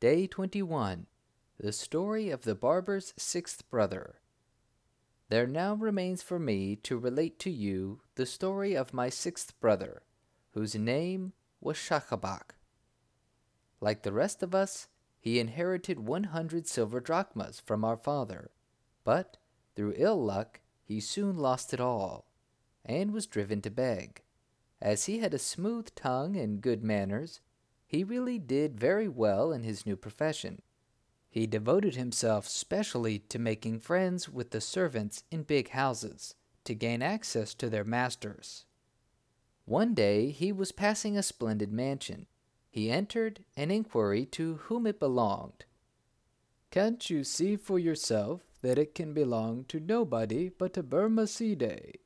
[0.00, 1.08] Day 21
[1.58, 4.22] The Story of the Barber's Sixth Brother.
[5.28, 10.00] There now remains for me to relate to you the story of my sixth brother,
[10.52, 12.54] whose name was Schacabac.
[13.82, 18.52] Like the rest of us, he inherited 100 silver drachmas from our father,
[19.04, 19.36] but
[19.76, 22.24] through ill luck he soon lost it all,
[22.86, 24.22] and was driven to beg.
[24.80, 27.40] As he had a smooth tongue and good manners,
[27.90, 30.62] he really did very well in his new profession.
[31.28, 37.02] He devoted himself specially to making friends with the servants in big houses to gain
[37.02, 38.64] access to their masters.
[39.64, 42.28] One day he was passing a splendid mansion.
[42.70, 45.64] He entered and inquired to whom it belonged.
[46.70, 51.96] Can't you see for yourself that it can belong to nobody but a Barmecide?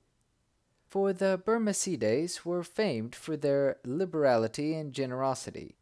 [0.95, 5.75] For the Barmecides were famed for their liberality and generosity.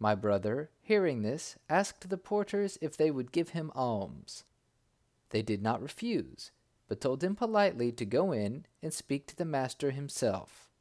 [0.00, 4.42] My brother, hearing this, asked the porters if they would give him alms.
[5.30, 6.50] They did not refuse,
[6.88, 10.72] but told him politely to go in and speak to the master himself.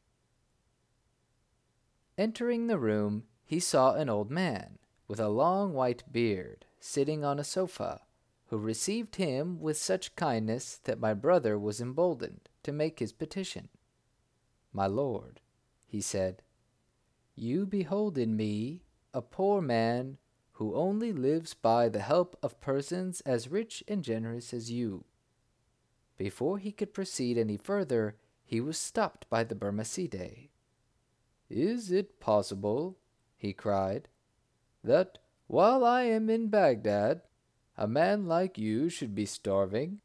[2.18, 7.38] Entering the room, he saw an old man with a long white beard sitting on
[7.38, 8.02] a sofa,
[8.48, 13.70] who received him with such kindness that my brother was emboldened to make his petition.
[14.74, 15.40] My lord,
[15.88, 16.42] he said,
[17.36, 18.82] you behold in me
[19.14, 20.18] a poor man
[20.54, 25.04] who only lives by the help of persons as rich and generous as you.
[26.18, 30.50] Before he could proceed any further, he was stopped by the Barmecide.
[31.50, 32.98] Is it possible,
[33.38, 34.08] he cried,
[34.84, 37.22] that while I am in Baghdad,
[37.78, 40.00] a man like you should be starving?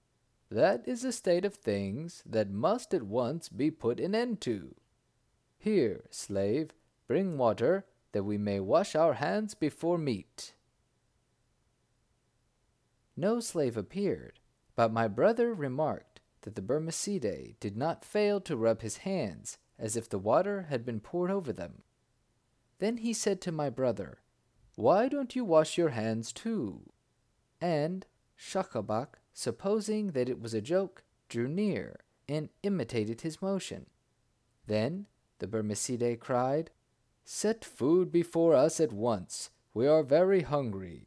[0.50, 4.74] That is a state of things that must at once be put an end to.
[5.58, 6.72] Here, slave,
[7.06, 10.54] bring water, that we may wash our hands before meat.
[13.16, 14.40] No slave appeared,
[14.74, 19.96] but my brother remarked that the Barmecide did not fail to rub his hands as
[19.96, 21.82] if the water had been poured over them.
[22.78, 24.20] Then he said to my brother,
[24.74, 26.90] Why don't you wash your hands too?
[27.60, 28.06] And
[28.38, 33.86] Schacabac supposing that it was a joke, drew near and imitated his motion.
[34.66, 35.06] Then
[35.38, 36.70] the Barmecide cried,
[37.24, 39.48] Set food before us at once.
[39.72, 41.06] We are very hungry.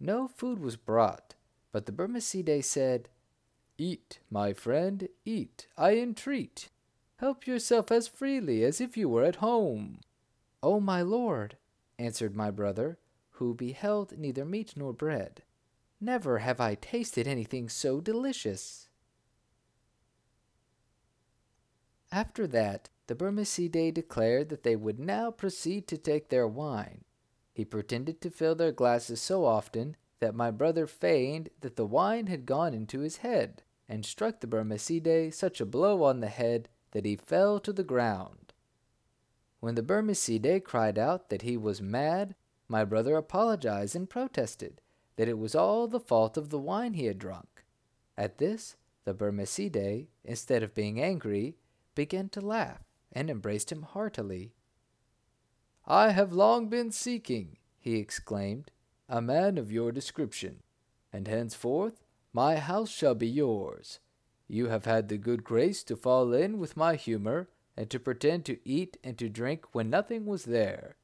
[0.00, 1.34] No food was brought,
[1.70, 3.10] but the Barmecide said,
[3.76, 6.70] Eat, my friend, eat, I entreat.
[7.16, 10.00] Help yourself as freely as if you were at home.
[10.62, 11.58] O my lord,
[11.98, 12.96] answered my brother,
[13.32, 15.42] who beheld neither meat nor bread.
[16.00, 18.88] Never have I tasted anything so delicious.
[22.12, 27.04] After that, the Barmecide declared that they would now proceed to take their wine.
[27.52, 32.26] He pretended to fill their glasses so often that my brother feigned that the wine
[32.26, 36.68] had gone into his head, and struck the Barmecide such a blow on the head
[36.92, 38.52] that he fell to the ground.
[39.60, 42.34] When the Barmecide cried out that he was mad,
[42.68, 44.80] my brother apologized and protested
[45.16, 47.64] that it was all the fault of the wine he had drunk.
[48.16, 51.56] At this, the Barmecide, instead of being angry,
[51.94, 54.52] began to laugh and embraced him heartily.
[55.86, 58.70] I have long been seeking, he exclaimed,
[59.08, 60.62] a man of your description,
[61.12, 62.02] and henceforth
[62.32, 64.00] my house shall be yours.
[64.48, 68.44] You have had the good grace to fall in with my humor, and to pretend
[68.46, 70.96] to eat and to drink when nothing was there.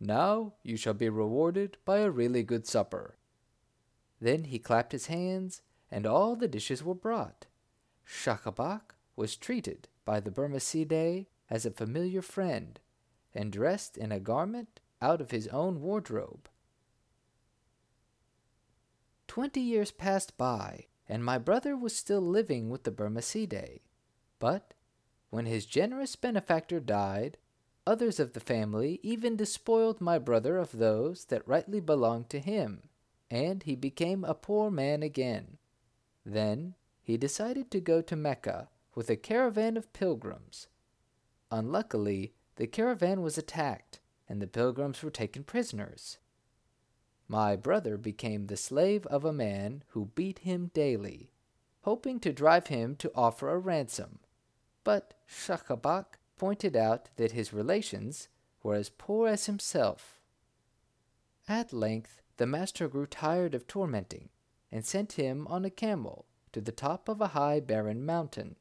[0.00, 3.16] Now you shall be rewarded by a really good supper.
[4.20, 7.46] Then he clapped his hands, and all the dishes were brought.
[8.04, 12.80] Schacabac was treated by the Barmecide as a familiar friend,
[13.34, 16.48] and dressed in a garment out of his own wardrobe.
[19.28, 23.80] Twenty years passed by, and my brother was still living with the Barmecide.
[24.38, 24.74] But
[25.30, 27.36] when his generous benefactor died,
[27.86, 32.88] others of the family even despoiled my brother of those that rightly belonged to him
[33.30, 35.58] and he became a poor man again.
[36.24, 40.68] Then he decided to go to Mecca with a caravan of pilgrims.
[41.50, 46.18] Unluckily, the caravan was attacked, and the pilgrims were taken prisoners.
[47.28, 51.30] My brother became the slave of a man who beat him daily,
[51.82, 54.20] hoping to drive him to offer a ransom.
[54.84, 58.28] But Schacabac pointed out that his relations
[58.62, 60.20] were as poor as himself.
[61.48, 64.28] At length, the master grew tired of tormenting,
[64.70, 68.56] and sent him on a camel to the top of a high barren mountain,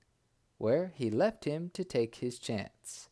[0.57, 3.09] where he left him to take his chance.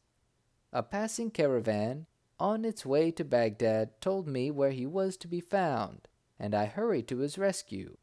[0.72, 2.06] A passing caravan
[2.40, 6.08] on its way to Baghdad, told me where he was to be found,
[6.40, 7.96] and I hurried to his rescue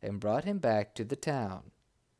[0.00, 1.72] and brought him back to the town.